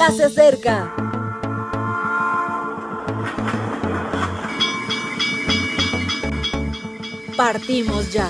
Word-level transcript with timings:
ya 0.00 0.10
se 0.12 0.24
acerca. 0.24 0.94
Partimos 7.36 8.10
ya. 8.10 8.26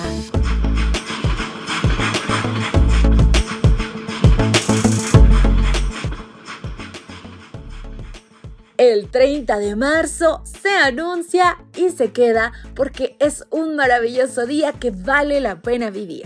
El 8.77 9.09
30 9.09 9.59
de 9.59 9.75
marzo 9.77 10.43
se 10.43 10.69
anuncia 10.69 11.57
y 11.77 11.91
se 11.91 12.11
queda 12.11 12.51
porque 12.75 13.15
es 13.19 13.45
un 13.49 13.77
maravilloso 13.77 14.45
día 14.45 14.73
que 14.73 14.91
vale 14.91 15.39
la 15.39 15.61
pena 15.61 15.89
vivir. 15.89 16.25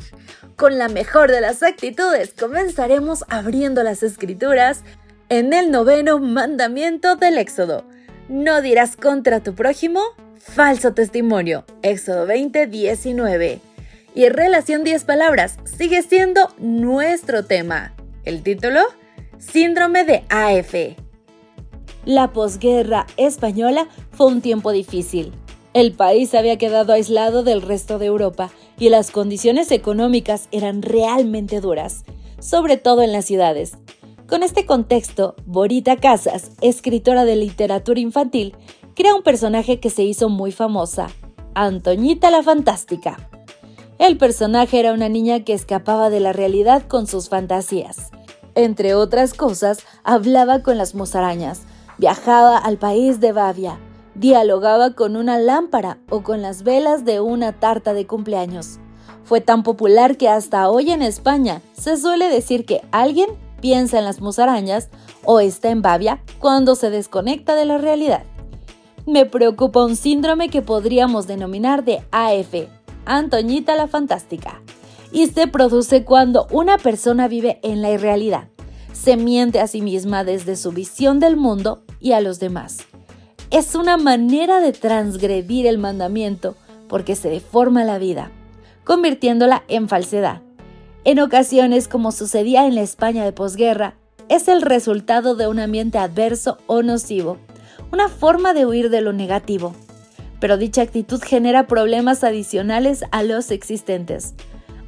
Con 0.56 0.80
la 0.80 0.88
mejor 0.88 1.30
de 1.30 1.42
las 1.42 1.62
actitudes 1.62 2.34
comenzaremos 2.34 3.26
abriendo 3.28 3.84
las 3.84 4.02
escrituras 4.02 4.84
en 5.36 5.52
el 5.52 5.70
noveno 5.70 6.20
mandamiento 6.20 7.18
del 7.18 7.38
Éxodo. 7.38 7.84
No 8.30 8.62
dirás 8.62 8.96
contra 8.96 9.42
tu 9.42 9.54
prójimo 9.54 10.00
falso 10.38 10.94
testimonio. 10.94 11.66
Éxodo 11.82 12.26
20, 12.26 12.68
19. 12.68 13.60
Y 14.16 14.24
en 14.24 14.34
relación 14.34 14.86
10 14.86 15.04
palabras 15.04 15.58
sigue 15.66 16.04
siendo 16.04 16.48
nuestro 16.58 17.44
tema. 17.44 17.94
El 18.24 18.44
título, 18.44 18.80
Síndrome 19.38 20.06
de 20.06 20.24
AF. 20.30 20.98
La 22.06 22.32
posguerra 22.32 23.06
española 23.18 23.90
fue 24.12 24.28
un 24.28 24.42
tiempo 24.42 24.72
difícil. 24.72 25.34
El 25.74 25.92
país 25.92 26.34
había 26.34 26.58
quedado 26.58 26.94
aislado 26.94 27.44
del 27.44 27.62
resto 27.62 28.00
de 28.00 28.06
Europa 28.06 28.52
y 28.80 28.88
las 28.88 29.12
condiciones 29.12 29.72
económicas 29.72 30.48
eran 30.52 30.82
realmente 30.82 31.60
duras, 31.60 32.06
sobre 32.40 32.78
todo 32.78 33.02
en 33.02 33.12
las 33.12 33.26
ciudades. 33.26 33.74
Con 34.28 34.44
este 34.44 34.66
contexto, 34.66 35.36
Borita 35.46 35.98
Casas, 35.98 36.52
escritora 36.62 37.26
de 37.26 37.36
literatura 37.36 38.00
infantil, 38.00 38.56
crea 38.96 39.16
un 39.16 39.24
personaje 39.24 39.80
que 39.80 39.90
se 39.90 40.04
hizo 40.04 40.30
muy 40.30 40.52
famosa, 40.52 41.08
Antoñita 41.54 42.32
la 42.32 42.44
Fantástica. 42.44 43.30
El 44.00 44.18
personaje 44.18 44.80
era 44.80 44.94
una 44.94 45.10
niña 45.10 45.44
que 45.44 45.54
escapaba 45.54 46.10
de 46.10 46.20
la 46.20 46.34
realidad 46.34 46.84
con 46.88 47.08
sus 47.08 47.30
fantasías. 47.30 48.12
Entre 48.56 48.96
otras 48.96 49.34
cosas, 49.34 49.80
hablaba 50.04 50.64
con 50.64 50.78
las 50.78 50.96
musarañas, 50.96 51.62
Viajaba 51.98 52.58
al 52.58 52.78
país 52.78 53.22
de 53.22 53.32
Bavia, 53.32 53.80
dialogaba 54.16 54.92
con 54.92 55.16
una 55.16 55.40
lámpara 55.40 55.98
o 56.10 56.24
con 56.24 56.42
las 56.42 56.64
velas 56.64 57.06
de 57.06 57.22
una 57.22 57.54
tarta 57.54 57.94
de 57.94 58.06
cumpleaños. 58.06 58.80
Fue 59.24 59.40
tan 59.40 59.64
popular 59.64 60.18
que 60.18 60.28
hasta 60.28 60.70
hoy 60.70 60.92
en 60.92 61.02
España 61.02 61.62
se 61.74 61.96
suele 61.96 62.28
decir 62.28 62.66
que 62.66 62.82
alguien 62.92 63.30
piensa 63.66 63.98
en 63.98 64.06
las 64.06 64.22
musarañas 64.22 64.90
o 65.24 65.40
está 65.40 65.72
en 65.72 65.82
Bavia 65.82 66.22
cuando 66.38 66.76
se 66.76 66.92
desconecta 66.92 67.56
de 67.56 67.66
la 67.66 67.80
realidad. 67.80 68.22
Me 69.08 69.26
preocupa 69.26 69.84
un 69.84 69.96
síndrome 69.96 70.50
que 70.50 70.62
podríamos 70.62 71.26
denominar 71.26 71.84
de 71.84 72.04
AF, 72.12 72.70
Antoñita 73.06 73.76
la 73.76 73.88
Fantástica, 73.88 74.62
y 75.12 75.26
se 75.26 75.48
produce 75.48 76.04
cuando 76.04 76.46
una 76.52 76.78
persona 76.78 77.28
vive 77.28 77.60
en 77.64 77.82
la 77.82 77.90
irrealidad 77.90 78.50
se 78.94 79.18
miente 79.18 79.60
a 79.60 79.68
sí 79.68 79.82
misma 79.82 80.24
desde 80.24 80.56
su 80.56 80.72
visión 80.72 81.20
del 81.20 81.36
mundo 81.36 81.84
y 82.00 82.12
a 82.12 82.22
los 82.22 82.40
demás. 82.40 82.78
Es 83.50 83.74
una 83.74 83.98
manera 83.98 84.60
de 84.60 84.74
transgredir 84.74 85.66
el 85.66 85.80
mandamiento 85.80 86.56
porque 86.88 87.16
se 87.16 87.30
deforma 87.30 87.84
la 87.84 87.98
vida, 87.98 88.32
convirtiéndola 88.84 89.64
en 89.68 89.90
falsedad. 89.90 90.45
En 91.06 91.20
ocasiones, 91.20 91.88
como 91.88 92.12
sucedía 92.12 92.66
en 92.66 92.74
la 92.74 92.82
España 92.82 93.24
de 93.24 93.32
posguerra, 93.32 93.94
es 94.28 94.48
el 94.48 94.64
resultado 94.64 95.36
de 95.36 95.48
un 95.48 95.60
ambiente 95.60 96.00
adverso 96.00 96.58
o 96.66 96.82
nocivo, 96.82 97.38
una 97.92 98.10
forma 98.10 98.56
de 98.56 98.66
huir 98.66 98.90
de 98.90 99.02
lo 99.02 99.14
negativo. 99.14 99.76
Pero 100.40 100.58
dicha 100.58 100.82
actitud 100.82 101.22
genera 101.22 101.68
problemas 101.68 102.24
adicionales 102.24 103.04
a 103.12 103.22
los 103.22 103.52
existentes. 103.52 104.34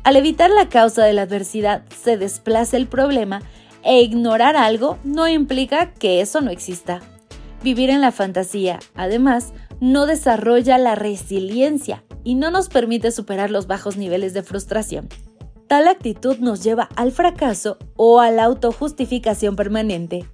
Al 0.03 0.15
evitar 0.15 0.49
la 0.49 0.69
causa 0.69 1.03
de 1.03 1.13
la 1.13 1.21
adversidad, 1.21 1.83
se 2.03 2.17
desplaza 2.17 2.77
el 2.77 2.87
problema 2.87 3.43
e 3.83 4.01
ignorar 4.01 4.55
algo 4.55 4.97
no 5.03 5.27
implica 5.27 5.93
que 5.93 6.21
eso 6.21 6.41
no 6.41 6.49
exista. 6.49 6.99
Vivir 7.63 7.91
en 7.91 8.01
la 8.01 8.11
fantasía, 8.11 8.79
además, 8.95 9.53
no 9.79 10.07
desarrolla 10.07 10.79
la 10.79 10.95
resiliencia 10.95 12.03
y 12.23 12.33
no 12.33 12.49
nos 12.49 12.69
permite 12.69 13.11
superar 13.11 13.51
los 13.51 13.67
bajos 13.67 13.97
niveles 13.97 14.33
de 14.33 14.41
frustración. 14.41 15.09
Tal 15.67 15.89
actitud 15.89 16.37
nos 16.37 16.63
lleva 16.63 16.87
al 16.95 17.11
fracaso 17.11 17.77
o 17.97 18.21
a 18.21 18.31
la 18.31 18.45
autojustificación 18.45 19.57
permanente. 19.57 20.25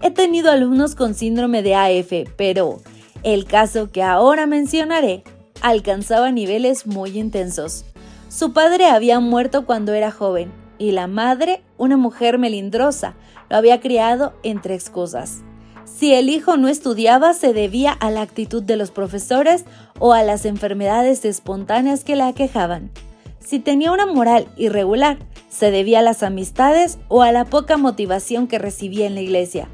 He 0.00 0.10
tenido 0.10 0.50
alumnos 0.50 0.94
con 0.94 1.14
síndrome 1.14 1.62
de 1.62 1.74
AF, 1.74 2.30
pero 2.36 2.80
el 3.22 3.44
caso 3.44 3.90
que 3.90 4.02
ahora 4.02 4.46
mencionaré 4.46 5.24
alcanzaba 5.60 6.32
niveles 6.32 6.86
muy 6.86 7.18
intensos. 7.18 7.84
Su 8.28 8.54
padre 8.54 8.86
había 8.86 9.20
muerto 9.20 9.66
cuando 9.66 9.92
era 9.92 10.10
joven 10.10 10.50
y 10.78 10.92
la 10.92 11.06
madre, 11.06 11.62
una 11.76 11.98
mujer 11.98 12.38
melindrosa, 12.38 13.14
lo 13.50 13.56
había 13.56 13.78
criado 13.80 14.32
entre 14.42 14.74
excusas. 14.74 15.42
Si 15.84 16.14
el 16.14 16.30
hijo 16.30 16.56
no 16.56 16.68
estudiaba 16.68 17.34
se 17.34 17.52
debía 17.52 17.92
a 17.92 18.10
la 18.10 18.22
actitud 18.22 18.62
de 18.62 18.76
los 18.76 18.90
profesores 18.90 19.66
o 19.98 20.14
a 20.14 20.22
las 20.22 20.46
enfermedades 20.46 21.24
espontáneas 21.26 22.04
que 22.04 22.16
la 22.16 22.28
aquejaban. 22.28 22.90
Si 23.44 23.58
tenía 23.58 23.92
una 23.92 24.06
moral 24.06 24.48
irregular, 24.56 25.18
se 25.48 25.70
debía 25.70 25.98
a 25.98 26.02
las 26.02 26.22
amistades 26.22 26.98
o 27.08 27.22
a 27.22 27.32
la 27.32 27.44
poca 27.44 27.76
motivación 27.76 28.46
que 28.46 28.58
recibía 28.58 29.06
en 29.06 29.14
la 29.14 29.20
iglesia. 29.20 29.68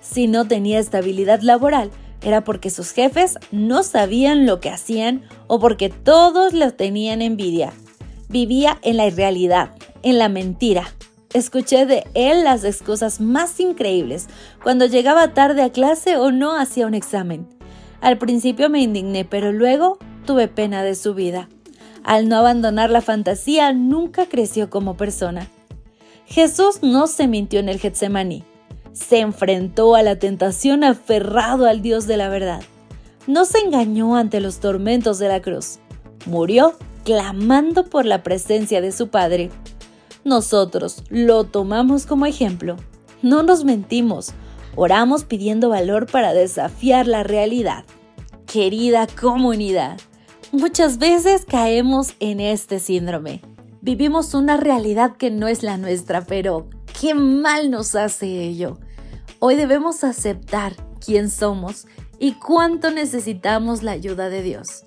Si 0.00 0.26
no 0.26 0.46
tenía 0.46 0.78
estabilidad 0.78 1.40
laboral, 1.40 1.90
era 2.22 2.44
porque 2.44 2.70
sus 2.70 2.92
jefes 2.92 3.38
no 3.50 3.82
sabían 3.82 4.46
lo 4.46 4.60
que 4.60 4.70
hacían 4.70 5.22
o 5.46 5.58
porque 5.58 5.88
todos 5.88 6.52
lo 6.52 6.72
tenían 6.74 7.22
envidia. 7.22 7.72
Vivía 8.28 8.78
en 8.82 8.96
la 8.96 9.06
irrealidad, 9.06 9.70
en 10.02 10.18
la 10.18 10.28
mentira. 10.28 10.84
Escuché 11.32 11.86
de 11.86 12.04
él 12.14 12.44
las 12.44 12.64
excusas 12.64 13.20
más 13.20 13.58
increíbles 13.60 14.28
cuando 14.62 14.86
llegaba 14.86 15.34
tarde 15.34 15.62
a 15.62 15.70
clase 15.70 16.16
o 16.16 16.30
no 16.30 16.56
hacía 16.56 16.86
un 16.86 16.94
examen. 16.94 17.48
Al 18.00 18.18
principio 18.18 18.70
me 18.70 18.80
indigné, 18.80 19.24
pero 19.24 19.52
luego 19.52 19.98
tuve 20.24 20.48
pena 20.48 20.82
de 20.82 20.94
su 20.94 21.14
vida. 21.14 21.48
Al 22.04 22.28
no 22.28 22.36
abandonar 22.36 22.90
la 22.90 23.00
fantasía, 23.00 23.72
nunca 23.72 24.26
creció 24.26 24.70
como 24.70 24.96
persona. 24.96 25.48
Jesús 26.26 26.82
no 26.82 27.06
se 27.06 27.26
mintió 27.26 27.60
en 27.60 27.68
el 27.68 27.80
Getsemaní. 27.80 28.44
Se 28.92 29.20
enfrentó 29.20 29.94
a 29.94 30.02
la 30.02 30.18
tentación 30.18 30.84
aferrado 30.84 31.66
al 31.66 31.82
Dios 31.82 32.06
de 32.06 32.16
la 32.16 32.28
verdad. 32.28 32.62
No 33.26 33.44
se 33.44 33.58
engañó 33.58 34.16
ante 34.16 34.40
los 34.40 34.58
tormentos 34.58 35.18
de 35.18 35.28
la 35.28 35.40
cruz. 35.40 35.78
Murió 36.26 36.74
clamando 37.04 37.84
por 37.84 38.04
la 38.04 38.22
presencia 38.22 38.80
de 38.80 38.92
su 38.92 39.08
Padre. 39.08 39.50
Nosotros 40.24 41.02
lo 41.08 41.44
tomamos 41.44 42.04
como 42.04 42.26
ejemplo. 42.26 42.76
No 43.22 43.42
nos 43.42 43.64
mentimos, 43.64 44.34
oramos 44.76 45.24
pidiendo 45.24 45.70
valor 45.70 46.06
para 46.06 46.34
desafiar 46.34 47.06
la 47.06 47.22
realidad. 47.22 47.84
Querida 48.46 49.06
comunidad, 49.06 49.98
muchas 50.52 50.98
veces 50.98 51.44
caemos 51.44 52.14
en 52.20 52.40
este 52.40 52.78
síndrome. 52.78 53.42
Vivimos 53.80 54.34
una 54.34 54.56
realidad 54.56 55.16
que 55.16 55.30
no 55.30 55.48
es 55.48 55.62
la 55.62 55.76
nuestra, 55.76 56.22
pero 56.22 56.68
qué 57.00 57.14
mal 57.14 57.70
nos 57.70 57.94
hace 57.94 58.26
ello. 58.44 58.78
Hoy 59.38 59.56
debemos 59.56 60.04
aceptar 60.04 60.74
quién 61.04 61.30
somos 61.30 61.86
y 62.18 62.32
cuánto 62.32 62.90
necesitamos 62.90 63.82
la 63.82 63.92
ayuda 63.92 64.28
de 64.28 64.42
Dios. 64.42 64.84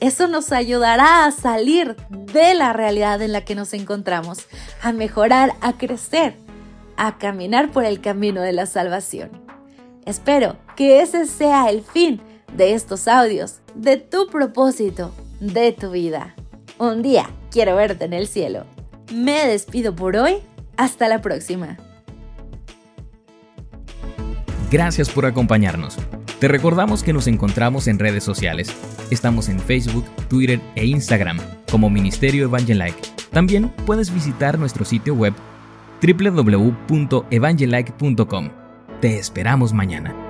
Eso 0.00 0.28
nos 0.28 0.52
ayudará 0.52 1.24
a 1.24 1.32
salir 1.32 1.96
de 2.10 2.54
la 2.54 2.72
realidad 2.72 3.20
en 3.20 3.32
la 3.32 3.44
que 3.44 3.56
nos 3.56 3.74
encontramos, 3.74 4.46
a 4.80 4.92
mejorar, 4.92 5.54
a 5.60 5.76
crecer, 5.76 6.36
a 6.96 7.18
caminar 7.18 7.72
por 7.72 7.84
el 7.84 8.00
camino 8.00 8.40
de 8.40 8.52
la 8.52 8.66
salvación. 8.66 9.30
Espero 10.06 10.56
que 10.76 11.02
ese 11.02 11.26
sea 11.26 11.68
el 11.68 11.82
fin 11.82 12.22
de 12.56 12.74
estos 12.74 13.08
audios, 13.08 13.56
de 13.74 13.96
tu 13.96 14.28
propósito, 14.28 15.12
de 15.40 15.72
tu 15.72 15.90
vida. 15.90 16.34
Un 16.78 17.02
día 17.02 17.28
quiero 17.50 17.76
verte 17.76 18.04
en 18.04 18.12
el 18.12 18.26
cielo. 18.26 18.64
Me 19.12 19.46
despido 19.46 19.94
por 19.94 20.16
hoy. 20.16 20.38
Hasta 20.76 21.08
la 21.08 21.20
próxima. 21.20 21.76
Gracias 24.70 25.10
por 25.10 25.26
acompañarnos. 25.26 25.96
Te 26.38 26.46
recordamos 26.46 27.02
que 27.02 27.12
nos 27.12 27.26
encontramos 27.26 27.88
en 27.88 27.98
redes 27.98 28.22
sociales. 28.22 28.72
Estamos 29.10 29.48
en 29.48 29.58
Facebook, 29.58 30.04
Twitter 30.28 30.60
e 30.76 30.86
Instagram 30.86 31.40
como 31.70 31.90
Ministerio 31.90 32.44
Evangelike. 32.44 33.00
También 33.32 33.70
puedes 33.86 34.14
visitar 34.14 34.56
nuestro 34.58 34.84
sitio 34.84 35.14
web 35.14 35.34
www.evangelike.com. 36.00 38.50
Te 39.00 39.18
esperamos 39.18 39.72
mañana. 39.72 40.27